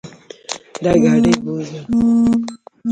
[0.83, 1.79] دا ګاډې بوځه.